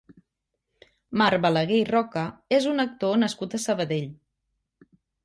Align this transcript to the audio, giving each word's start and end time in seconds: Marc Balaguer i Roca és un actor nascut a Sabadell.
Marc 1.21 1.43
Balaguer 1.43 1.77
i 1.81 1.85
Roca 1.89 2.23
és 2.57 2.65
un 2.71 2.85
actor 2.85 3.21
nascut 3.25 3.55
a 3.59 3.61
Sabadell. 3.67 4.09